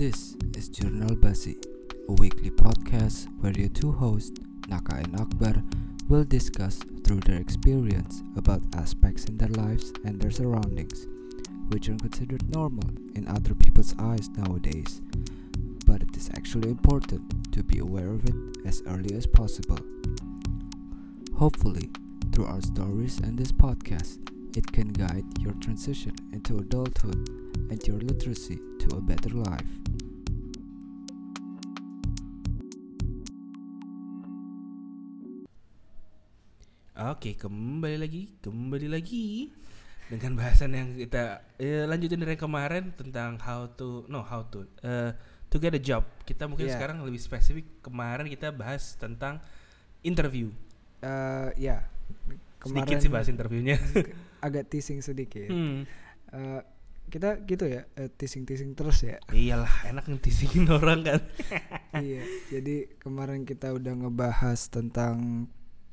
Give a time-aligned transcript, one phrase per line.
[0.00, 1.62] This is Journal Basi,
[2.08, 5.62] a weekly podcast where your two hosts, Naka and Akbar,
[6.08, 11.06] will discuss through their experience about aspects in their lives and their surroundings,
[11.68, 15.02] which are considered normal in other people's eyes nowadays.
[15.84, 19.80] But it is actually important to be aware of it as early as possible.
[21.36, 21.90] Hopefully,
[22.32, 24.16] through our stories and this podcast,
[24.56, 27.28] it can guide your transition into adulthood
[27.68, 29.68] and your literacy to a better life.
[37.00, 39.48] Oke, kembali lagi, kembali lagi
[40.12, 45.16] dengan bahasan yang kita eh, lanjutin dari kemarin tentang how to, no how to, eh,
[45.48, 46.04] to get a job.
[46.28, 46.76] Kita mungkin Iya.
[46.76, 47.80] sekarang lebih spesifik.
[47.80, 49.40] Kemarin kita bahas tentang
[50.04, 50.52] interview.
[51.00, 51.88] Eh ya,
[52.60, 53.80] Sedikit sih bahas interviewnya.
[54.44, 55.48] agak teasing sedikit.
[55.48, 55.88] Hmm.
[56.36, 56.60] Eh,
[57.08, 59.16] kita gitu ya, eh, teasing-teasing terus ya.
[59.32, 61.20] Iyalah, enak ngetisingin orang kan.
[62.04, 65.48] iya, jadi kemarin kita udah ngebahas tentang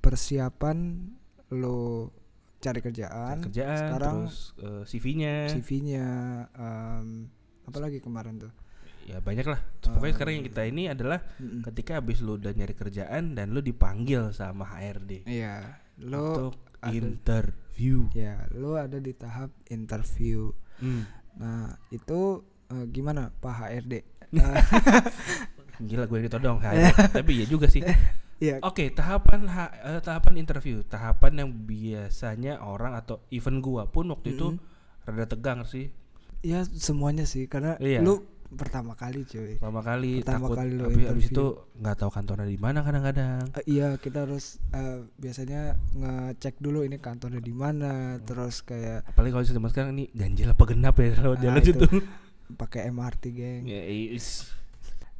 [0.07, 0.77] persiapan
[1.51, 2.09] lo
[2.57, 3.43] cari kerjaan.
[3.43, 5.51] Kerjaan, Sekarang terus eh, CV-nya.
[5.51, 6.05] CV-nya
[6.49, 7.27] em,
[7.63, 8.51] apa lagi kemarin tuh?
[9.03, 9.59] Ya banyak lah.
[9.79, 11.63] Pokoknya sekarang yang Um, kita ini adalah Mm-mm.
[11.63, 16.91] ketika habis lu udah nyari kerjaan dan lu dipanggil sama HRD Iya, lo untuk ada-
[16.91, 18.07] interview.
[18.11, 20.51] ya lo ada di tahap interview.
[20.79, 21.03] Hmm.
[21.35, 23.93] Nah, itu eh, gimana Pak HRD?
[23.95, 24.03] Eh,
[25.87, 26.89] Gila gue ditodong HRD.
[27.21, 27.79] Tapi ya juga sih.
[28.37, 34.05] Iya, Oke, tahapan ha- eh, tahapan interview, tahapan yang biasanya orang atau even gua pun
[34.07, 35.05] waktu itu Mm-mm.
[35.05, 35.89] rada tegang sih.
[36.39, 37.97] ya semuanya sih karena Iya.
[37.99, 39.57] lu pertama kali cuy.
[39.57, 43.43] Pertama kali Pertama takut kali lu habis, habis itu nggak tahu kantornya di mana kadang-kadang.
[43.53, 47.91] Eh, iya, kita harus eh, biasanya ngecek dulu ini kantornya di mana,
[48.21, 51.87] terus kayak Apalagi kalau zaman sekarang ini ganjil apa genap ya lewat Ah, jalan itu.
[52.53, 53.63] pakai MRT, geng.
[53.65, 54.45] Ya, is.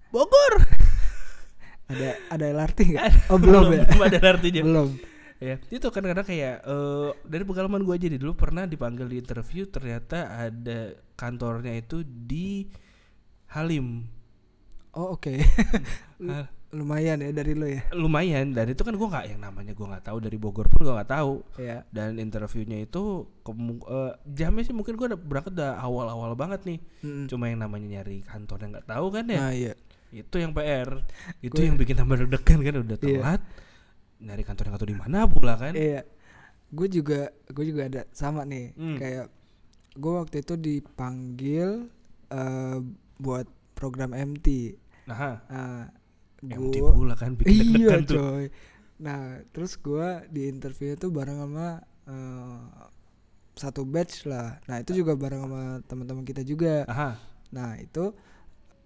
[0.07, 0.53] Bogor.
[1.87, 3.05] Ada ada LRT nggak?
[3.27, 3.83] Oh, belum ya?
[3.85, 4.61] Belum ada artinya.
[4.61, 4.89] belum.
[5.37, 10.17] ya itu kadang-kadang kayak eh, dari pengalaman gue aja dulu pernah dipanggil di interview ternyata
[10.41, 10.79] ada
[11.13, 12.65] kantornya itu di
[13.47, 14.01] Halim
[14.91, 15.29] Oh, oke.
[16.19, 17.79] Hal- Lumayan ya dari lo ya.
[17.93, 20.91] lumayan dan itu kan gue nggak yang namanya gue nggak tahu dari Bogor pun gue
[20.91, 21.87] nggak tahu Iya.
[21.87, 27.25] dan interviewnya itu kemu- eh, jamnya sih mungkin gue berangkat udah awal-awal banget nih Mm-mm.
[27.27, 29.73] cuma yang namanya nyari kantor yang nggak tahu kan ya Nah, iya.
[30.09, 31.03] Itu yang PR
[31.39, 33.03] itu Gua- yang bikin tambah deg-degan kan udah Iya.
[33.19, 33.41] telat
[34.17, 36.01] nyari kantor yang tahu di mana pula kan Iya.
[36.67, 38.71] Gue juga gue juga ada sama nih.
[38.73, 38.97] Hmm.
[38.97, 39.31] Kayak
[39.93, 41.69] gue waktu itu dipanggil
[42.27, 42.77] eh,
[43.17, 44.75] buat program MT.
[45.07, 45.87] nah
[46.39, 48.45] MT gua- pula kan bikin iya deg-degan tuh coy.
[48.97, 52.61] Nah, terus gua di interview itu bareng sama eh,
[53.53, 54.59] satu batch lah.
[54.65, 56.83] Nah, itu juga bareng sama teman-teman kita juga.
[56.85, 57.15] aha
[57.49, 58.11] Nah, itu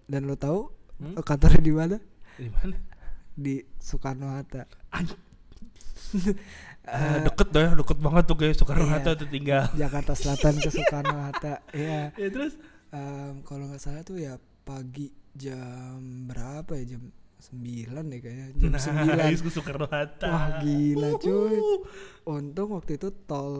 [0.04, 0.70] dan lo tahu
[1.02, 1.18] Hmm?
[1.18, 1.96] eh, kantornya di mana?
[2.38, 2.76] di mana
[3.32, 4.62] Di Soekarno Hatta.
[4.92, 5.02] Ah,
[7.26, 8.94] deket dah deket banget tuh kayak Soekarno iya.
[8.98, 11.54] Hatta tuh tinggal Jakarta Selatan ke Soekarno Hatta.
[11.74, 12.14] Iya.
[12.14, 12.54] ya terus
[12.92, 14.36] Em, kalau nggak salah tuh ya
[14.68, 17.08] pagi jam berapa ya jam
[17.42, 21.58] 9 deh kayaknya jam nah 9 ke Soekarno Hatta Wah, gila, cuy.
[22.22, 23.58] Untung waktu itu tol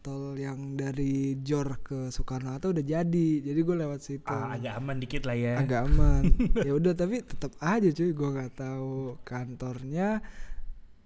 [0.00, 3.28] tol yang dari Jor ke Soekarno Hatta udah jadi.
[3.44, 4.24] Jadi gue lewat situ.
[4.32, 6.24] ah, agak aman dikit lah ya Agak aman.
[6.66, 10.24] ya udah tapi tetap aja cuy gue nggak tahu kantornya.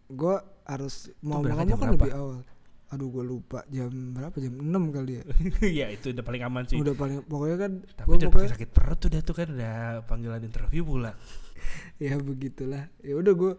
[0.06, 1.94] Gue harus mau ngomong kan berapa?
[1.98, 2.40] lebih awal.
[2.92, 5.24] Aduh gue lupa jam berapa jam 6 kali ya.
[5.82, 8.70] ya itu udah paling aman sih Udah paling pokoknya kan tapi gua udah pokoknya sakit
[8.70, 11.16] perut tuh dia tuh kan udah panggilan interview pula
[12.04, 12.88] ya begitulah.
[13.00, 13.52] Ya udah gue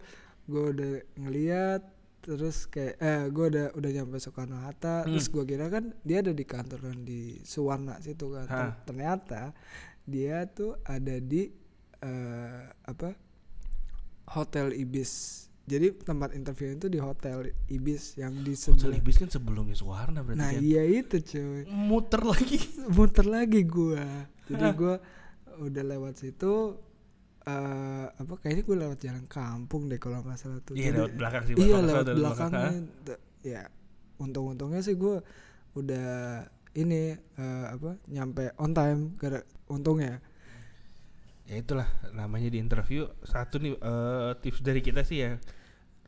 [0.44, 1.82] gue udah ngeliat
[2.20, 5.12] terus kayak eh gue udah udah nyampe Soekarno Hatta Hmm.
[5.12, 8.46] terus gue kira kan dia ada di kantor kan di Suwarna situ kan.
[8.46, 8.72] Hah.
[8.82, 9.52] ternyata
[10.04, 11.48] dia tuh ada di
[12.00, 13.12] eh apa
[14.30, 15.42] hotel Ibis.
[15.64, 19.00] Jadi tempat interview itu di hotel Ibis yang di Hotel sebelah.
[19.00, 20.60] Ibis kan sebelumnya Suwarna berarti nah kan?
[20.60, 21.64] iya itu cuy.
[21.72, 22.60] Muter lagi.
[22.96, 24.28] Muter lagi gua.
[24.44, 25.00] Jadi gua
[25.56, 26.76] udah lewat situ
[27.44, 30.72] eh apa kayaknya gue lewat jalan kampung deh kalau nggak salah tuh.
[30.74, 33.20] Iya Jadi- lewat belakang sih iya lewat belakangnya belakang.
[33.44, 33.62] Ya
[34.16, 35.20] untung-untungnya sih gue
[35.74, 36.08] udah
[36.74, 40.24] ini eh, apa nyampe on time gara untungnya.
[41.44, 45.36] Ya itulah namanya di interview satu nih eh, tips dari kita sih ya.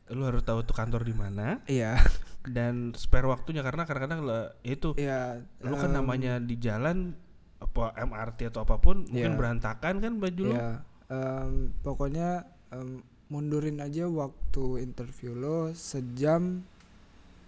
[0.09, 1.99] Lu harus tahu tuh kantor di mana iya.
[2.47, 7.11] dan spare waktunya karena kadang-kadang ya itu iya lu kan em, namanya di jalan
[7.59, 9.37] apa MRT atau apa pun mungkin Iya.
[9.37, 10.55] berantakan kan baju lu
[11.07, 16.63] em, pokoknya em, mundurin aja waktu interview lo sejam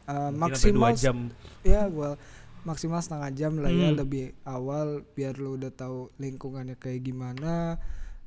[0.05, 1.17] Mungkin sampai maksimal jam
[1.61, 2.17] ya well
[2.61, 3.97] maksimal setengah jam lah ya Hmm.
[3.97, 7.77] lebih awal biar lu udah tahu lingkungannya kayak gimana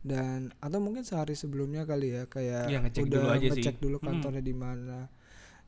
[0.01, 3.51] dan atau mungkin sehari sebelumnya kali ya kayak Iya, ngecek udah dulu aja sih.
[3.53, 4.07] ngecek dulu Hmm.
[4.09, 4.99] kantornya di mana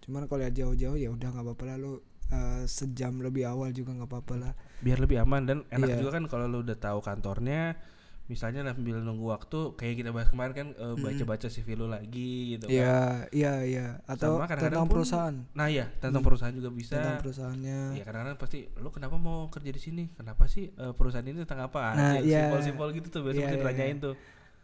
[0.00, 1.93] cuman kalau ya jauh-jauh ya udah nggak apa-apa lah lu
[2.26, 5.96] eh, sejam lebih awal juga nggak apa-apa lah biar lebih aman dan enak Iya.
[5.99, 7.75] juga kan kalau lu udah tahu kantornya
[8.24, 10.96] misalnya sambil nunggu waktu kayak kita bahas kemarin kan Mm-mm.
[10.98, 12.98] baca-baca CV lu lagi gitu kan Iya,
[13.30, 13.86] iya, iya.
[14.04, 16.28] Atau Sama kadang-kadang tentang pun- perusahaan, nah ya tentang Hmm.
[16.32, 17.80] perusahaan juga bisa tentang perusahaannya.
[17.94, 21.68] ya kadang-kadang pasti lu kenapa mau kerja di sini kenapa sih eh, perusahaan ini tentang
[21.68, 22.48] apa Nah, iya.
[22.48, 24.04] simpel-simpel gitu tuh biasa Iya, mesti iya, ditanyain iya.
[24.04, 24.14] tuh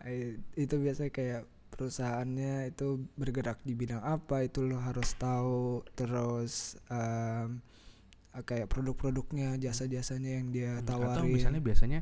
[0.01, 5.85] Eh, Itu biasanya kayak perusahaannya itu bergerak di bidang apa itu lo harus tahu.
[5.93, 7.45] Terus eh,
[8.41, 11.13] kayak produk-produknya, jasa-jasanya yang dia Hmm, tawarin.
[11.13, 12.01] atau misalnya biasanya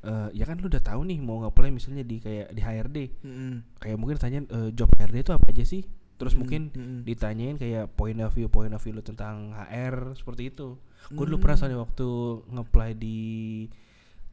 [0.00, 3.52] eh, ya kan lu udah tahu nih mau nge-apply misalnya di kayak di HRD Mm-mm.
[3.76, 5.82] kayak mungkin tanyain eh, job HRD itu apa aja sih
[6.14, 6.98] terus Mm-mm, mungkin mm-mm.
[7.02, 10.78] ditanyain kayak point of view point of view lu tentang HR seperti itu
[11.08, 11.42] gue dulu Hmm.
[11.42, 12.08] pernah soalnya waktu
[12.48, 13.18] nge-apply di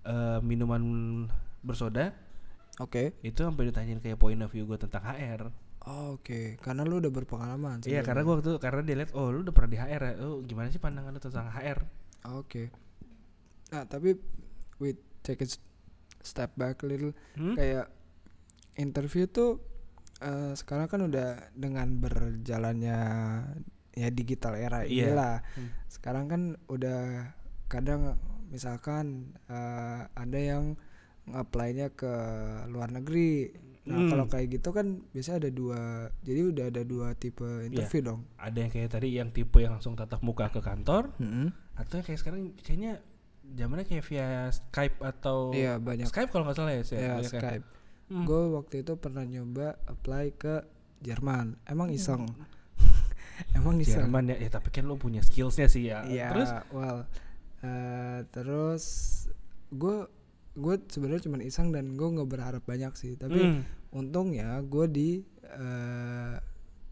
[0.04, 0.82] eh, minuman
[1.62, 2.14] bersoda
[2.78, 3.16] Oke.
[3.22, 5.50] itu sampai ditanyain kayak point of view gue tentang HR
[5.86, 7.86] Oh, Oke, karena lu udah berpengalaman.
[7.86, 10.42] iya karena gue waktu karena dia lihat oh lu udah pernah di HR ya oh
[10.42, 11.86] gimana sih pandangan lu tentang HR
[12.34, 12.74] Oke.
[13.70, 14.18] Nah, tapi
[14.76, 15.50] we take a
[16.22, 17.12] step back a little.
[17.34, 17.54] Hmm?
[17.54, 17.90] kayak
[18.76, 19.58] interview tuh
[20.18, 23.00] eh, sekarang kan udah dengan berjalannya
[23.92, 25.12] ya digital era Iya.
[25.12, 25.72] inilah Hmm.
[25.88, 27.32] sekarang kan udah
[27.66, 28.16] kadang
[28.48, 29.06] misalkan
[29.46, 30.76] eh, ada yang
[31.26, 32.14] nge-apply-nya ke
[32.68, 33.50] luar negeri
[33.84, 34.10] nah Hmm.
[34.10, 35.80] kalau kayak gitu kan biasanya ada dua
[36.20, 37.70] jadi udah ada dua tipe Iya.
[37.70, 41.14] interview dong ada yang kayak tadi yang tipe yang langsung tatap muka ke kantor
[41.76, 42.98] atau yang kayak sekarang kayaknya
[43.54, 47.00] zamannya kayak via Skype atau iya banyak Skype kalau nggak salah ya, Seth?
[47.00, 47.42] ya Banyak kan?
[47.42, 47.66] Skype
[48.06, 48.22] Hmm.
[48.22, 50.62] gue waktu itu pernah nyoba apply ke
[51.02, 52.30] Jerman emang iseng
[53.58, 56.06] emang iseng Jerman ya, ya tapi kan lu punya skillsnya sih ya.
[56.06, 57.00] Iya, Terus well,
[57.66, 58.84] eh, terus
[59.74, 60.06] gue
[60.54, 63.18] gue sebenarnya cuma iseng dan gue nggak berharap banyak sih.
[63.18, 65.10] Tapi hmm, untungnya gue di
[65.42, 66.38] eh,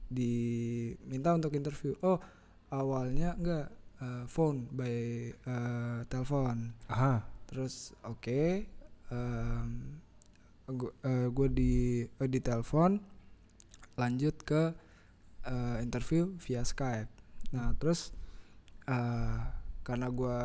[0.09, 1.93] diminta untuk interview.
[2.01, 2.17] Oh
[2.73, 3.69] awalnya enggak
[4.03, 4.97] eh, phone by
[5.31, 6.75] eh, telepon.
[6.91, 8.67] aha, Terus oke,
[11.33, 11.73] gue di
[12.03, 12.99] eh, di telepon,
[13.95, 14.73] lanjut ke
[15.47, 17.09] eh, interview via Skype.
[17.55, 18.11] Nah terus
[18.89, 19.37] eh,
[19.83, 20.39] karena gue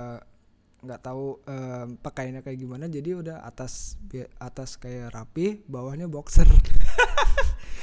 [0.78, 3.98] nggak tahu eh, pakainya kayak gimana, jadi udah atas
[4.38, 6.46] atas kayak rapi, bawahnya boxer.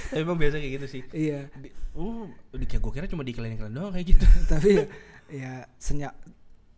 [0.05, 1.01] tapi emang biasa kayak gitu sih.
[1.11, 4.25] iya, Di, oh, di kayak gue kira cuma di iklan-iklan doang kayak gitu.
[4.53, 4.85] tapi ya,
[5.29, 6.13] ya senyak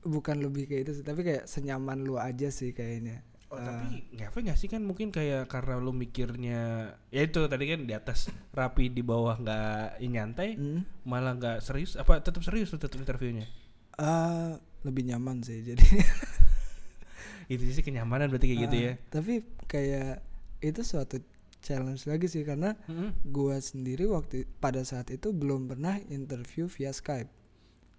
[0.07, 3.23] bukan lebih kayak itu sih, tapi kayak senyaman lu aja sih kayaknya.
[3.47, 7.63] Oh, Eh, tapi ngefek gak sih kan mungkin kayak karena lu mikirnya ya itu tadi
[7.71, 11.07] kan di atas rapi di bawah nggak nyantai hmm.
[11.07, 13.47] malah nggak serius apa tetap serius tuh tetap interviewnya
[13.97, 14.51] Eh,
[14.83, 15.79] lebih nyaman sih jadi
[17.51, 19.33] itu sih kenyamanan berarti kayak gitu Ah, ya tapi
[19.71, 20.19] kayak
[20.59, 21.23] itu suatu
[21.63, 23.31] challenge lagi sih karena Mm-mm.
[23.31, 27.31] gua sendiri waktu pada saat itu belum pernah interview via Skype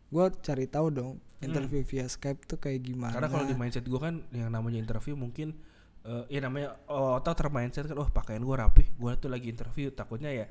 [0.09, 3.17] gua cari tahu dong interview via Skype tuh kayak gimana Hmm.
[3.23, 5.55] Karena kalau di mindset gue kan yang namanya interview mungkin
[6.03, 9.93] eh ya namanya oh, atau termindset kan oh pakaian gue rapih, gue tuh lagi interview
[9.93, 10.47] takutnya ya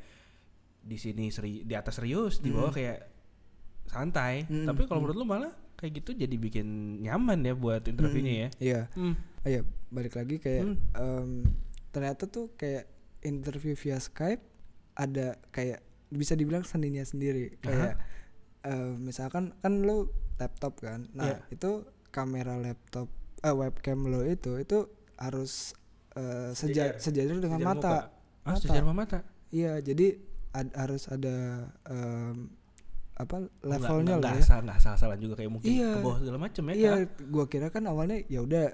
[0.79, 2.77] di sini seri di atas serius, di bawah Mm.
[2.77, 2.99] kayak
[3.87, 4.45] santai.
[4.47, 5.03] Mm, Tapi kalau mm.
[5.03, 6.67] menurut lu malah kayak gitu jadi bikin
[7.01, 8.49] nyaman ya buat interviewnya ya.
[8.57, 9.13] iya Hmm.
[9.43, 10.77] Ayo balik lagi kayak Hmm.
[10.95, 11.29] em,
[11.91, 12.87] ternyata tuh kayak
[13.21, 14.41] interview via Skype
[14.93, 17.99] ada kayak bisa dibilang seninya sendiri kayak
[18.67, 21.37] eh, misalkan kan lu laptop kan nah Iya.
[21.49, 21.71] itu
[22.09, 23.07] kamera laptop
[23.39, 25.73] eh, webcam lo itu itu harus
[26.13, 28.03] eh, seja- Sejajar- sejajar dengan Sejajar mata muka.
[28.43, 28.59] Ah, Mata.
[28.59, 29.19] sejajar sama mata.
[29.49, 30.07] iya jadi
[30.51, 31.35] ad- harus ada
[31.85, 32.49] em,
[33.15, 35.91] apa Nggak- levelnya lah ya asal nggak salah-salah juga kayak mungkin Iya.
[35.91, 36.73] ke bawah segala macem ya.
[36.73, 37.09] iya Kak.
[37.27, 38.65] gua kira kan awalnya ya udah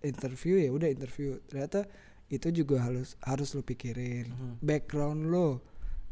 [0.00, 1.84] interview ya udah interview ternyata
[2.28, 4.54] itu juga harus harus lo pikirin Mhm.
[4.60, 5.60] background lo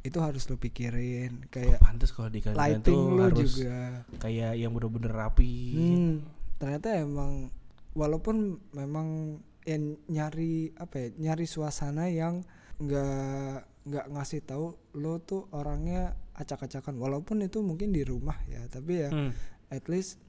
[0.00, 2.38] itu harus lo pikirin Oh, kayak pantes kalau di
[2.81, 5.55] tuh harus juga kayak yang bener-bener rapi.
[5.75, 6.14] hmm,
[6.57, 7.50] ternyata emang
[7.93, 8.37] walaupun
[8.73, 12.40] memang yang nyari apa ya nyari suasana yang
[12.78, 19.02] nggak nggak ngasih tahu lo tuh orangnya acak-acakan walaupun itu mungkin di rumah ya tapi
[19.02, 19.35] ya Hmm.
[19.69, 20.23] at least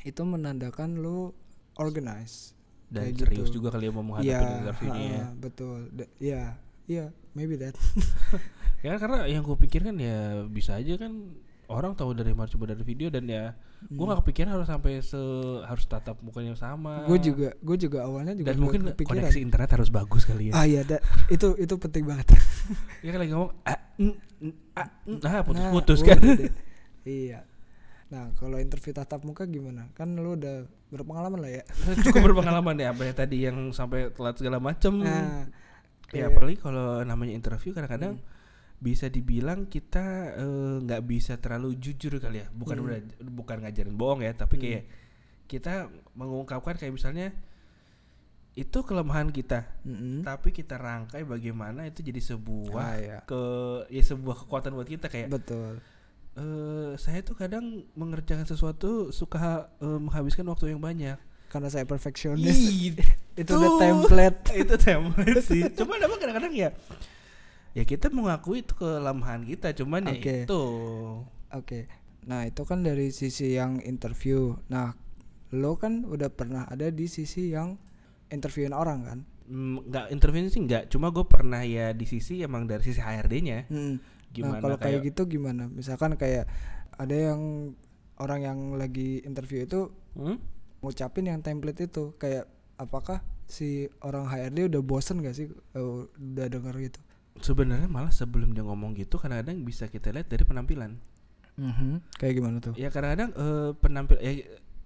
[0.00, 1.32] itu menandakan lo
[1.74, 2.52] organize
[2.88, 3.56] Dan Kayak serius gitu.
[3.60, 4.72] juga kali ya mau menghadapi Iya, ya.
[4.72, 5.78] ha-ha, betul.
[5.92, 6.42] Da- Iya,
[6.86, 7.76] iya, maybe that.
[8.80, 11.34] Ya karena yang gue pikir kan ya bisa aja kan
[11.66, 14.04] orang tahu dari mana coba dari video dan ya gue Hmm.
[14.04, 15.20] nggak kepikiran harus sampai se
[15.62, 17.02] harus tatap mukanya sama.
[17.04, 19.22] Gue juga, gue juga awalnya juga dan mungkin kepikiran.
[19.22, 20.52] koneksi internet harus bagus kali ya.
[20.52, 22.26] Ah iya, da- itu itu penting banget.
[23.04, 26.18] Ya kan lagi ngomong ah, mm, mm, ah, Nah, putus-putus kan.
[27.04, 27.46] iya.
[28.08, 29.86] Nah, kalau interview tatap muka gimana?
[29.92, 31.62] Kan lu udah berpengalaman lah ya.
[32.02, 35.44] cukup berpengalaman ya apa ya tadi yang sampai telat segala macem Nah,
[36.08, 38.36] ya kayak- apalagi kalau namanya interview kadang-kadang Hmm.
[38.78, 43.34] Bisa dibilang kita eh, nggak bisa terlalu jujur kali ya bukan Hmm.
[43.34, 44.62] bukan ngajarin bohong ya tapi Hmm.
[44.62, 44.84] kayak
[45.46, 45.72] kita
[46.12, 47.34] mengungkapkan kayak misalnya
[48.52, 50.22] itu kelemahan kita Mm-mm.
[50.22, 53.18] tapi kita rangkai bagaimana itu jadi sebuah Ah, ya.
[53.22, 53.42] ke
[53.88, 55.78] ya sebuah kekuatan buat kita kayak Betul.
[56.34, 61.18] eh saya tuh kadang mengerjakan sesuatu suka eh, menghabiskan waktu yang banyak
[61.48, 62.44] Karena saya perfeksionis.
[63.40, 64.52] Itu udah template.
[64.60, 66.70] itu template sih cuma emang kadang-kadang ya
[67.78, 70.36] ya kita mengakui itu kelemahan kita cuman ya Oke.
[70.44, 70.62] itu
[71.48, 71.80] Oke.
[72.26, 74.58] Nah, itu kan dari sisi yang interview.
[74.68, 74.92] Nah,
[75.54, 77.78] lo kan udah pernah ada di sisi yang
[78.28, 79.18] interviewin orang kan?
[79.48, 83.64] mm, nggak interview sih nggak cuma gue pernah ya di sisi emang dari sisi HRD-nya
[83.72, 83.94] Mm.
[84.28, 85.64] gimana nah, kalau kayak kayak gitu gimana?
[85.72, 86.44] Misalkan kayak
[87.00, 87.72] ada yang
[88.20, 90.36] orang yang lagi interview itu Hmm?
[90.84, 92.44] ngucapin yang template itu kayak
[92.76, 97.00] apakah si orang HRD udah bosen gak sih eh, udah denger gitu?
[97.40, 100.96] Sebenarnya malah sebelum dia ngomong gitu kadang-kadang bisa kita lihat dari penampilan
[102.14, 102.74] Kayak gimana tuh?
[102.74, 104.32] ya kadang-kadang eh, penampil ya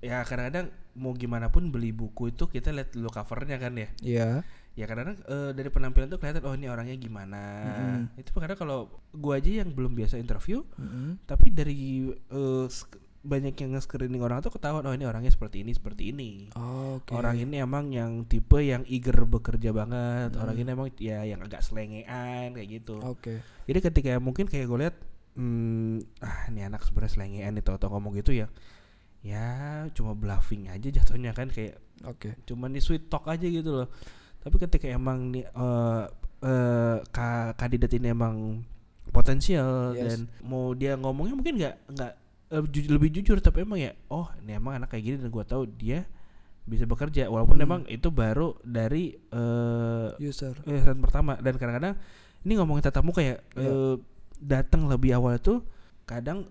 [0.00, 4.28] ya kadang-kadang mau gimana pun beli buku itu kita lihat dulu covernya kan ya Iya.
[4.72, 8.18] ya kadang-kadang eh, dari penampilan tuh kelihatan oh ini orangnya gimana Mm-mm.
[8.18, 8.78] itu kadang kalau
[9.10, 11.20] gua aja yang belum biasa interview Mm-mm.
[11.22, 12.08] tapi dari
[12.66, 17.14] sk- banyak yang nge-screening orang tuh ketahuan oh ini orangnya seperti ini seperti ini Oke.
[17.14, 20.62] orang ini emang yang tipe yang eager bekerja banget orang Hmm.
[20.62, 23.38] ini emang ya yang agak selengean kayak gitu Oke.
[23.64, 24.96] jadi ketika mungkin kayak gue lihat
[25.38, 28.50] hmm, ah ini anak sebenarnya selengean nih tau ngomong gitu ya
[29.22, 29.46] ya
[29.94, 32.34] cuma bluffing aja jatuhnya kan kayak Oke.
[32.42, 33.88] cuman di sweet talk aja gitu loh
[34.42, 36.04] tapi ketika emang nih eh,
[37.06, 38.66] ka- kandidat ini emang
[39.14, 40.02] potensial Yes.
[40.02, 42.12] dan mau dia ngomongnya mungkin nggak nggak
[42.52, 46.04] lebih jujur tapi emang ya oh ini emang anak kayak gini dan gua tahu dia
[46.62, 47.64] bisa bekerja walaupun Hmm.
[47.64, 50.54] emang itu baru dari eh User.
[50.62, 51.94] eh, saat pertama dan kadang-kadang
[52.40, 53.66] ini ngomongin tatap muka ya Iya.
[53.66, 53.96] eh,
[54.38, 55.64] datang lebih awal tuh
[56.02, 56.46] kadang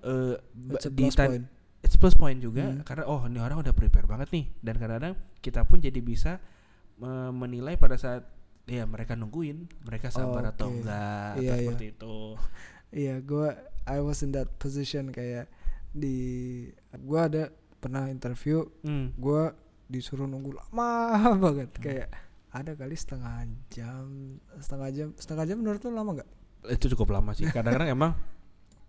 [0.72, 1.46] It's a di plus point.
[1.80, 2.82] it's plus point juga Hmm.
[2.82, 6.42] karena oh ini orang udah prepare banget nih dan kadang-kadang kita pun jadi bisa
[6.98, 8.26] me- menilai pada saat
[8.64, 10.76] ya mereka nungguin mereka sabar atau Oke.
[10.78, 11.56] enggak Iya, atau iya.
[11.68, 12.18] seperti itu
[12.92, 13.56] Iya, gua
[13.86, 15.48] I was in that position kayak
[15.92, 16.18] di
[17.00, 17.44] gua ada
[17.78, 19.12] pernah interview, Hmm.
[19.16, 19.52] gua
[19.86, 20.92] disuruh nunggu lama
[21.44, 22.10] banget kayak
[22.52, 26.30] ada kali setengah jam, setengah jam, setengah jam menurut lu lama nggak?
[26.70, 28.14] itu cukup lama sih kadang-kadang emang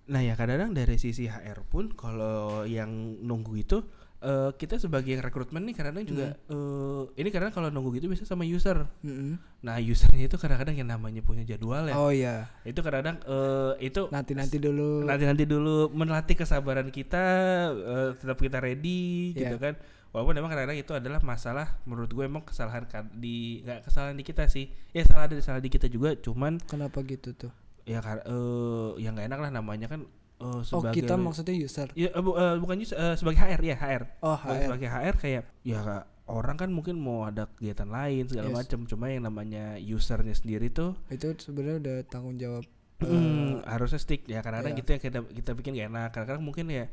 [0.05, 3.81] nah ya kadang-kadang dari sisi HR pun kalau yang nunggu itu
[4.23, 8.43] eh, kita sebagai rekrutmen nih kadang-kadang juga eh, ini kadang kalau nunggu gitu bisa sama
[8.43, 9.37] user Mm-mm.
[9.61, 14.07] nah usernya itu kadang-kadang yang namanya punya jadwal ya Oh iya, itu kadang-kadang eh, itu
[14.09, 15.03] nanti nanti dulu.
[15.03, 17.25] nanti nanti dulu melatih kesabaran kita
[17.73, 19.61] eh, tetap kita ready gitu Iya.
[19.61, 19.75] kan
[20.11, 24.45] walaupun emang kadang-kadang itu adalah masalah menurut gue emang kesalahan di nggak kesalahan di kita
[24.45, 27.49] sih ya salah ada salah di kita juga cuman Kenapa gitu tuh?
[27.83, 30.05] ya kar- eh ya nggak enak lah namanya kan
[30.43, 31.89] Oh sebagai kita maksudnya user.
[31.95, 34.67] ya, eh, bu- eh, bukan just, eh, sebagai HR ya HR Oh Sebagai- HR.
[34.67, 35.79] sebagai HR kayak ya
[36.25, 38.57] orang kan mungkin mau ada kegiatan lain segala Yes.
[38.57, 42.67] macam cuma yang namanya usernya sendiri tuh Itu sebenarnya udah tanggung jawab.
[42.99, 44.79] Hmm, harusnya stick ya kadang-kadang iya.
[44.79, 46.87] gitu yang kita kita bikin gak enak kadang-kadang mungkin ya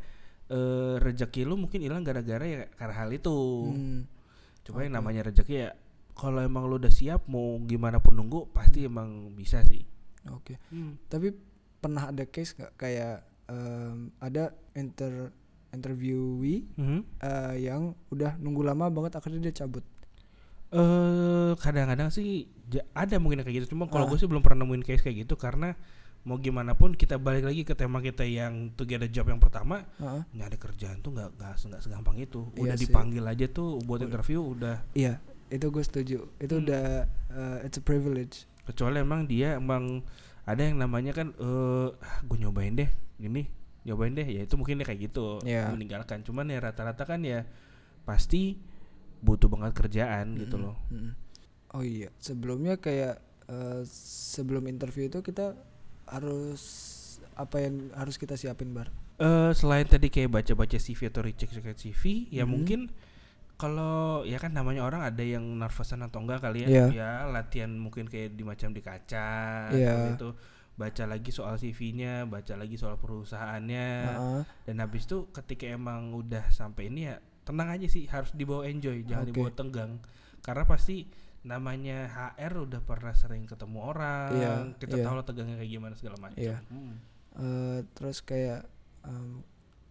[0.47, 3.37] eh rezeki lu mungkin hilang gara-gara ya karena hal itu
[3.67, 4.09] Hmm,
[4.63, 4.97] cuma yang oke.
[4.97, 5.69] namanya rezeki ya
[6.11, 9.85] kalau emang lu udah siap mau gimana pun nunggu pasti emang bisa sih
[10.27, 10.57] Oke.
[10.67, 10.97] Hmm.
[11.05, 11.31] Tapi
[11.79, 15.33] pernah ada case nggak kayak em, ada inter
[15.69, 16.99] interviewee Mhm.
[17.19, 19.83] eh, yang udah nunggu lama banget akhirnya dia cabut.
[20.69, 22.45] eh kadang-kadang sih
[22.93, 24.07] ada mungkin kayak gitu cuma kalau Ah.
[24.07, 25.73] gue sih belum pernah nemuin case kayak gitu karena
[26.21, 29.39] mau gimana pun kita balik lagi ke tema kita yang to get a job yang
[29.39, 30.21] pertama Heeh.
[30.31, 32.85] nyari kerjaan tuh nggak nggak nggak segampang itu Iya udah sih.
[32.85, 35.17] dipanggil aja tuh buat interview udah Iya,
[35.49, 36.17] itu gue setuju.
[36.37, 36.63] Itu Hmm.
[36.63, 36.83] udah
[37.31, 38.45] eh, it's a privilege.
[38.61, 40.05] kecuali emang dia emang
[40.45, 41.87] ada yang namanya kan eh
[42.21, 42.89] gue nyobain deh
[43.19, 43.45] gini
[43.83, 45.71] nyobain deh ya itu mungkin dia kayak gitu Iya.
[45.71, 47.43] meninggalkan cuman ya rata-rata kan ya
[48.03, 48.55] pasti
[49.19, 51.13] butuh banget kerjaan gitu Mm-mm, loh mm-mm.
[51.69, 53.81] Oh iya, sebelumnya kayak eh,
[54.33, 55.53] sebelum interview itu kita
[56.09, 56.61] harus
[57.37, 58.89] apa yang harus kita siapin bar?
[59.19, 62.49] eh selain tadi kayak baca-baca CV atau recheck-recheck CV ya Mhm.
[62.49, 62.79] mungkin
[63.59, 66.85] kalau ya kan namanya orang ada yang nervousan atau enggak kali ya Iya.
[66.95, 69.27] ya latihan mungkin kayak di macam di kaca
[69.75, 69.91] Iya.
[69.91, 70.29] seperti itu
[70.79, 74.41] baca lagi soal CV-nya baca lagi soal perusahaannya Heeh.
[74.63, 79.03] dan habis itu ketika emang udah sampai ini ya tenang aja sih harus dibawa enjoy
[79.03, 79.35] jangan Oke.
[79.35, 79.91] dibawa tegang
[80.39, 81.03] karena pasti
[81.39, 85.03] namanya HR udah pernah sering ketemu orang Iya, kita iya.
[85.03, 86.57] tahu lah tegangnya kayak gimana segala macam Iya.
[86.71, 86.95] Hmm.
[87.39, 88.63] Eh, terus kayak
[89.03, 89.43] em,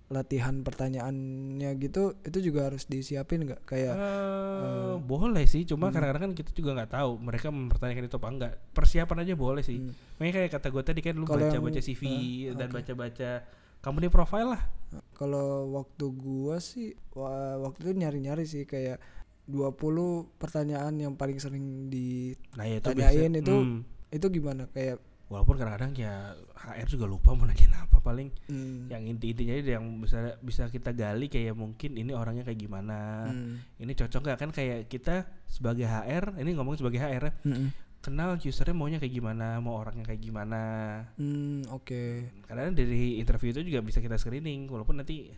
[0.08, 5.94] latihan pertanyaannya gitu itu juga harus disiapin nggak kayak Eh, boleh sih, cuma hmm.
[5.94, 8.52] kadang-kadang kan kita juga nggak tahu mereka mempertanyakan itu apa enggak.
[8.72, 9.78] Persiapan aja boleh sih.
[9.78, 12.76] hmm, Makanya kayak kata gue tadi kan lu baca-baca CV eh, dan oke.
[12.80, 13.30] baca-baca
[13.78, 14.62] company profile lah.
[15.12, 18.96] kalau waktu gua sih wa- waktu itu nyari-nyari sih kayak
[19.44, 19.76] 20
[20.36, 23.20] pertanyaan yang paling sering di Nah ya itu biasa.
[23.34, 23.84] itu Hmm.
[24.08, 24.96] itu gimana kayak
[25.28, 30.40] walaupun kadang-kadang ya HR juga lupa mau nanyain apa paling hmm, yang inti-intinya yang bisa
[30.40, 33.28] bisa kita gali kayak mungkin ini orangnya kayak gimana.
[33.28, 37.68] hmm, Ini cocok nggak kan kayak kita sebagai HR, ini ngomong sebagai HR ya, hmm,
[38.00, 40.62] kenal usernya maunya kayak gimana, mau orangnya kayak gimana.
[41.20, 42.02] hmm, oke
[42.48, 45.28] Karena dari interview itu juga bisa kita screening walaupun nanti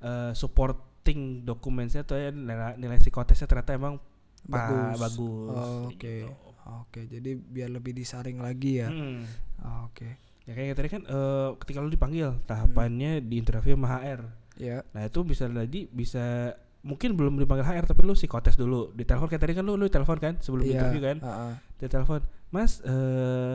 [0.00, 4.00] eh, supporting dokumennya atau ya nilai, nilai psikotesnya ternyata emang
[4.48, 5.48] bagus, bagus.
[5.52, 6.47] Oh, oke gitu.
[6.68, 8.88] Oke jadi biar lebih disaring lagi ya.
[8.88, 9.24] Hmm.
[9.60, 10.08] Oh, oke.
[10.44, 14.20] Ya kayak tadi kan eh, ketika lu dipanggil tahapannya di interview sama HR.
[14.56, 14.80] ya.
[14.90, 18.92] Nah itu bisa jadi bisa mungkin belum dipanggil HR tapi lu psikotes dulu.
[18.92, 21.16] Di telepon kayak tadi kan lu lu telepon kan sebelum Iya, interview kan?
[21.20, 21.52] ah, ah.
[21.74, 23.54] di telepon Mas eh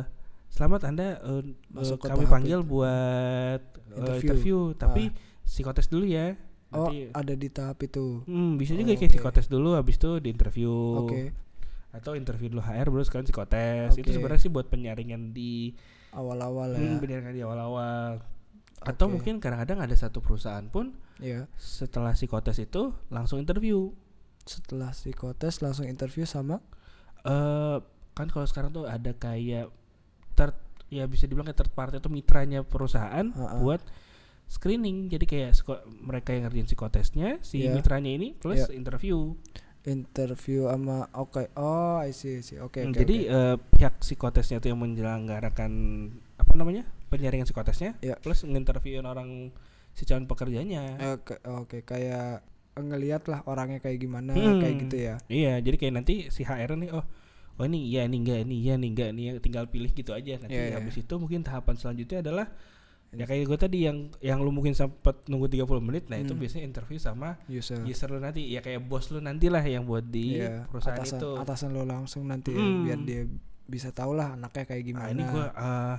[0.49, 2.67] selamat anda eh, Masuk kami panggil itu.
[2.67, 4.21] buat Interview.
[4.23, 5.03] interview, tapi
[5.43, 6.33] psikotes dulu ya.
[6.69, 8.21] Oh nanti ada di tahap itu.
[8.25, 10.73] Hmm, bisa juga Oh, kayak psikotes dulu habis itu di interview.
[10.99, 11.33] Oke
[11.93, 14.13] atau interview dulu HR baru sekarang psikotes itu Oke.
[14.13, 15.77] sebenarnya sih buat penyaringan di
[16.11, 18.17] awal-awal ya hmm, penyaringan di awal-awal
[18.81, 19.13] atau Oke.
[19.13, 23.93] mungkin kadang-kadang ada satu perusahaan pun ya setelah psikotes itu langsung interview
[24.43, 26.59] setelah psikotes langsung interview sama
[27.23, 27.77] eh
[28.11, 29.69] kan kalau sekarang tuh ada kayak
[30.33, 30.53] third
[30.89, 33.57] ya bisa dibilang kayak third party atau mitranya perusahaan Ha-ha.
[33.57, 33.81] buat
[34.45, 35.51] screening jadi kayak
[35.99, 37.73] mereka yang ngerjain psikotesnya si Iya.
[37.73, 38.75] mitranya ini plus Iya.
[38.75, 39.33] interview
[39.85, 42.57] interview sama oke oh I see, I see.
[42.57, 43.29] oke Hmm, oke, jadi oke.
[43.29, 45.71] eh, pihak psikotesnya itu yang menyelenggarakan
[46.35, 48.15] apa namanya penyaringan psikotesnya Iya.
[48.17, 49.51] plus nginterviewin orang
[49.91, 52.41] si calon pekerjanya Eh, ke- oke kayak
[52.73, 54.57] ngelihat lah orangnya kayak gimana Hmm.
[54.57, 57.05] kayak gitu ya iya jadi kayak nanti si HR nih oh
[57.53, 60.41] oh ini iya ini enggak ini iya ini enggak ini ya, tinggal pilih gitu aja
[60.41, 60.75] nanti Iya, iya.
[60.75, 62.49] habis itu mungkin tahapan selanjutnya adalah
[63.13, 66.41] ya kayak gue tadi yang yang lu mungkin sempat nunggu 30 menit nah itu Hmm.
[66.41, 70.01] biasanya interview sama user user lu nanti ya kayak bos lu nanti lah yang buat
[70.03, 72.83] di Iya, perusahaan atasan, itu atasan lo langsung nanti ya, Hmm.
[72.83, 73.21] biar dia
[73.63, 75.97] bisa tahu lah anaknya kayak ah gimana ini gue ah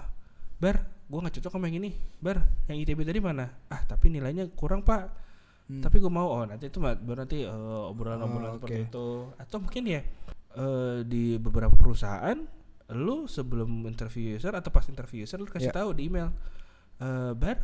[0.57, 4.51] bar gue nggak cocok sama yang ini bar yang ITB tadi mana ah tapi nilainya
[4.53, 5.23] kurang pak
[5.65, 5.81] Hmm.
[5.81, 8.89] tapi gue mau oh nanti itu baru nanti Oh, obrolan-obrolan seperti oke.
[8.93, 10.01] itu atau mungkin ya
[10.53, 12.37] eh, di beberapa perusahaan
[12.93, 15.75] lu sebelum interview user atau pas interview user lu kasih Ya.
[15.75, 16.29] tahu di email
[16.99, 17.59] eh bar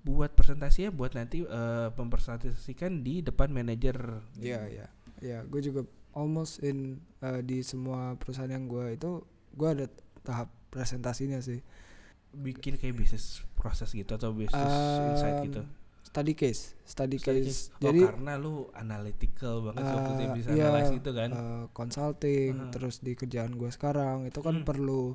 [0.00, 3.96] buat presentasi ya buat nanti eh, mempresentasikan di depan manajer
[4.36, 4.86] Iya iya
[5.20, 9.20] ya gue juga almost in uh, di semua perusahaan yang gue itu
[9.52, 9.86] gue ada
[10.20, 11.60] tahap presentasinya sih
[12.32, 14.74] bikin kayak bisnis proses gitu atau bisnis
[15.06, 15.62] insight Um, gitu
[16.00, 17.76] study case study, Study case, case.
[17.78, 21.64] Oh, jadi karena lu analytical banget waktu itu uh, bisa iya, analyze gitu kan uh,
[21.70, 22.72] consulting Uh-huh.
[22.72, 24.66] terus di kerjaan gue sekarang itu kan Hmm.
[24.66, 25.14] perlu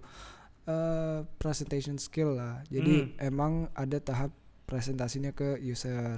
[0.66, 3.12] uh, presentation skill lah jadi Hmm.
[3.20, 4.32] emang ada tahap
[4.66, 6.18] presentasinya ke user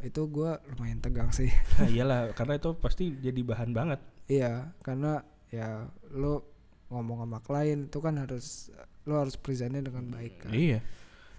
[0.00, 1.48] itu gue lumayan tegang sih
[1.80, 6.42] Nah, iyalah karena itu pasti jadi bahan banget Iya, karena ya lo
[6.90, 8.74] ngomong sama klien itu kan harus
[9.06, 10.50] lo harus presentnya dengan baik kan.
[10.50, 10.82] Iya.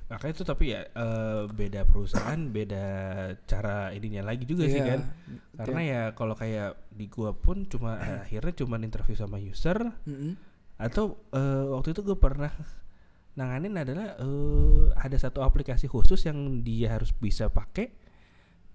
[0.08, 2.86] Makanya itu tapi ya eh, beda perusahaan, beda
[3.44, 5.00] cara ininya lagi juga sih Iya, kan.
[5.60, 10.40] Karena ya kalau kayak di gua pun cuma eh, akhirnya cuma interview sama user Mm-mm.
[10.78, 12.54] Atau eh, waktu itu gue pernah
[13.34, 17.94] nanganin adalah eh, ada satu aplikasi khusus yang dia harus bisa pakai.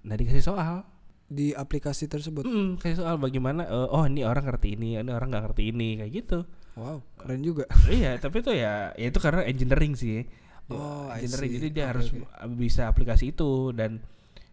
[0.06, 0.82] Nah dikasih soal,
[1.26, 2.42] di aplikasi tersebut.
[2.44, 3.66] Mm, kasih soal bagaimana.
[3.66, 6.38] eh, oh ini orang ngerti ini, ini orang nggak ngerti ini kayak gitu.
[6.72, 7.68] Wow, keren juga.
[7.92, 10.24] iya, tapi itu ya, ya itu karena engineering sih.
[10.72, 11.50] Oh, engineering.
[11.60, 12.22] Jadi dia Oke, harus oke.
[12.22, 14.00] m- bisa aplikasi itu dan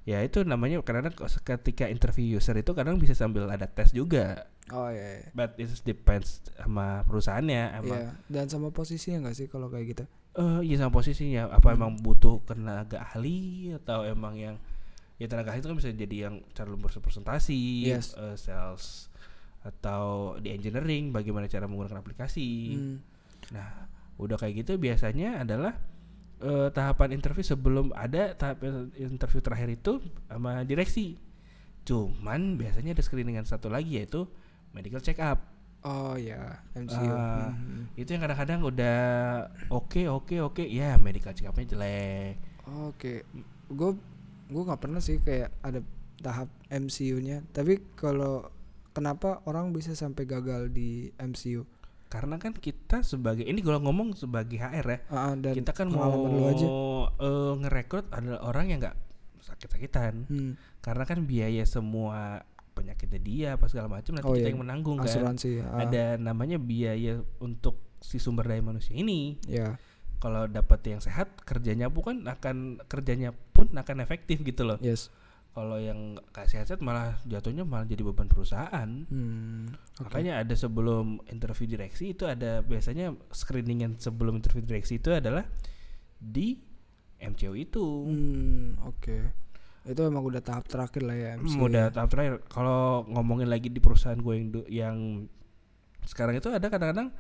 [0.09, 1.13] ya itu namanya karena
[1.45, 4.49] ketika interview user itu kadang bisa sambil ada tes juga.
[4.73, 5.21] Oh iya.
[5.21, 5.29] iya.
[5.37, 7.99] But it depends sama perusahaannya emang.
[7.99, 10.03] Iya, dan sama posisinya nggak sih kalau kayak gitu?
[10.33, 11.53] Eh iya sama posisinya.
[11.53, 11.77] Apa Hmm.
[11.77, 14.55] emang butuh tenaga ahli atau emang yang
[15.21, 18.17] ya tenaga ahli itu kan bisa jadi yang cara berpresentasi, Yes.
[18.17, 19.09] eh, sales
[19.59, 22.49] atau di engineering bagaimana cara menggunakan aplikasi.
[22.73, 22.97] Hmm.
[23.51, 23.85] Nah,
[24.17, 25.75] udah kayak gitu biasanya adalah
[26.39, 28.63] eh, tahapan interview sebelum ada tahap
[28.95, 31.19] interview terakhir itu sama direksi.
[31.83, 34.27] Cuman biasanya ada screeningan satu lagi yaitu
[34.71, 35.39] medical check up.
[35.79, 37.07] Oh ya, MCU.
[37.07, 37.95] Ah, Mhm.
[37.95, 38.99] Itu yang kadang-kadang udah
[39.71, 42.35] oke oke oke ya medical check upnya jelek.
[42.83, 43.23] Oke,
[43.71, 43.91] gue
[44.51, 45.79] gue nggak pernah sih kayak ada
[46.19, 47.47] tahap MCU-nya.
[47.55, 48.51] Tapi kalau
[48.91, 51.63] kenapa orang bisa sampai gagal di MCU?
[52.09, 56.09] Karena kan kita sebagai ini kalau ngomong sebagai HR ya, Ah, dan kita kan mau
[56.09, 56.65] lu aja.
[57.15, 58.97] eh, ngerekrut adalah orang yang nggak
[59.39, 60.53] sakit-sakitan Hmm.
[60.79, 64.49] karena kan biaya semua penyakitnya dia apa segala macam nanti Oh, kita iya.
[64.49, 65.59] yang menanggung kan Asuransi.
[65.61, 69.75] ah, ada namanya biaya untuk si sumber daya manusia ini Ya.
[70.17, 75.11] kalau dapat yang sehat kerjanya pun akan kerjanya pun akan efektif gitu loh Yes.
[75.49, 79.73] Kalau yang gak sehat-sehat malah jatuhnya malah jadi beban perusahaan Hmm.
[79.95, 80.05] oke.
[80.05, 85.43] makanya ada sebelum interview direksi itu ada biasanya screeningan sebelum interview direksi itu adalah
[86.15, 86.59] di
[87.17, 89.17] MCO itu Hmm, oke.
[89.81, 91.31] Itu emang udah tahap terakhir lah ya.
[91.35, 94.97] Hmm, udah tahap terakhir kalau ngomongin lagi di perusahaan gue yang yang
[96.01, 97.11] sekarang itu ada kadang-kadang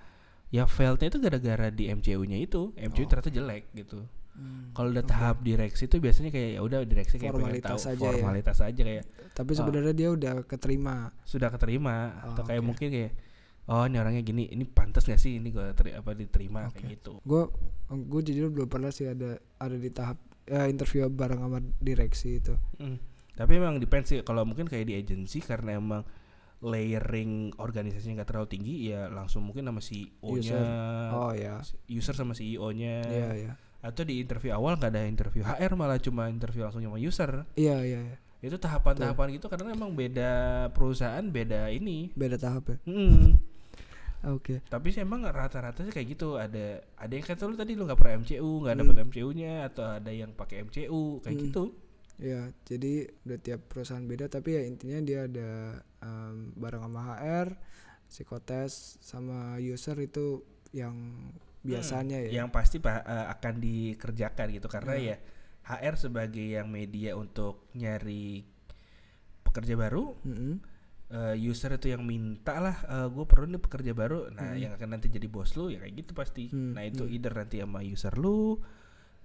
[0.49, 3.09] ya failednya itu gara-gara di MCU-nya itu MCU Oh.
[3.09, 4.01] ternyata jelek gitu
[4.39, 5.11] Hmm, kalau udah oke.
[5.11, 8.11] tahap direksi itu biasanya kayak ya udah direksi kayak Formalitas tahu aja ya.
[8.15, 9.57] formalitas aja kayak Tapi Oh.
[9.57, 11.11] sebenarnya dia udah keterima.
[11.21, 12.65] sudah keterima Oh, atau kayak oke.
[12.65, 13.11] mungkin kayak
[13.67, 16.79] oh ini orangnya gini ini pantas gak sih ini gue teri- apa diterima Oke.
[16.79, 17.45] kayak gitu Gue
[17.87, 22.55] gue jujur belum pernah sih ada ada di tahap ya, interview bareng sama direksi itu.
[22.77, 22.97] Mm.
[23.35, 26.01] tapi emang depends sih kalau mungkin kayak di agency karena emang
[26.59, 30.59] layering organisasinya nggak terlalu tinggi ya langsung mungkin sama CEO-nya
[31.09, 31.63] Oh ya.
[31.87, 33.53] user sama CEO-nya Iya iya.
[33.79, 37.77] Atau di interview awal nggak ada interview HR malah cuma interview langsung sama user Iya
[37.81, 37.99] iya.
[38.03, 38.17] iya.
[38.39, 40.31] itu tahapan-tahapan gitu karena emang beda
[40.69, 42.77] perusahaan beda ini Beda tahap ya.
[42.85, 43.35] Hmm.
[44.21, 44.59] Oke.
[44.65, 47.95] tapi sih emang rata-rata sih kayak gitu ada ada yang kata lu tadi lu nggak
[47.95, 48.81] pernah MCU nggak Hmm.
[48.83, 51.45] dapet MCU-nya atau ada yang pakai MCU kayak Hmm.
[51.45, 51.63] gitu
[52.19, 57.47] Ya, jadi udah tiap perusahaan beda tapi ya intinya dia ada em, bareng sama HR,
[58.05, 60.99] psikotes sama user itu yang
[61.61, 62.39] biasanya ya.
[62.39, 65.15] yang pasti pak eh, akan dikerjakan gitu karena Ya.
[65.15, 65.17] ya
[65.69, 68.41] HR sebagai yang media untuk nyari
[69.43, 70.53] pekerja baru Mm-mm.
[71.09, 72.77] eh, user itu yang minta lah
[73.09, 74.61] gue perlu nih pekerja baru nah Hmm.
[74.61, 77.13] yang akan nanti jadi bos lu ya kayak gitu pasti Hmm, nah itu hmm.
[77.13, 78.57] either nanti sama user lu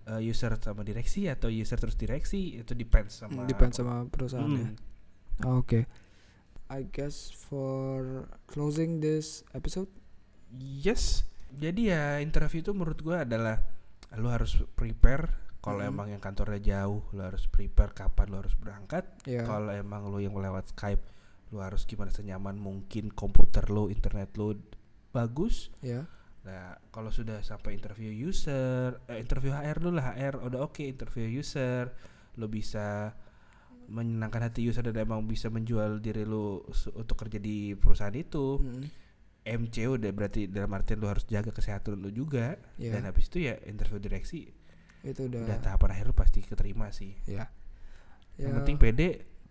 [0.05, 4.77] eh, user sama direksi atau user terus direksi itu depends sama Depends sama perusahaannya.
[4.77, 5.57] Hmm.
[5.57, 5.89] Oke.
[6.69, 9.89] I guess for closing this episode,
[10.51, 13.63] yes jadi ya interview itu menurut gue adalah
[14.15, 15.91] lu harus prepare kalau Hmm.
[15.91, 19.43] emang yang kantornya jauh lu harus prepare kapan lu harus berangkat ya.
[19.43, 21.03] kalau emang lu yang lewat Skype
[21.51, 24.59] lu harus gimana senyaman mungkin komputer lu internet lu
[25.11, 26.05] bagus Ya.
[26.45, 31.25] Nah, kalau sudah sampai interview user, eh, interview HR dulu lah HR udah oke interview
[31.35, 31.89] user,
[32.37, 33.17] lo bisa
[33.85, 38.61] menyenangkan hati user dan emang bisa menjual diri lu su- untuk kerja di perusahaan itu.
[38.61, 38.85] Mm-mm.
[39.45, 42.57] MCO udah berarti dalam artian lu harus jaga kesehatan lu juga.
[42.81, 42.97] Ya.
[42.97, 44.49] Dan habis itu ya interview direksi.
[45.05, 45.45] Itu udah.
[45.45, 47.13] Udah tahapan akhir lu pasti keterima sih.
[47.29, 47.53] Ya.
[48.41, 48.57] Yang Ya.
[48.59, 49.09] penting pede,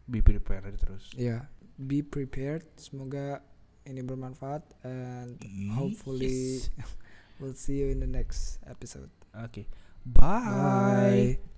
[0.09, 1.13] be prepared terus.
[1.13, 2.65] Ya, be prepared.
[2.75, 3.45] Semoga
[3.85, 5.37] ini bermanfaat and
[5.77, 6.73] hopefully Yes.
[7.37, 9.13] we'll see you in the next episode.
[9.37, 9.69] Oke.
[10.03, 11.37] Bye.
[11.39, 11.52] Bye.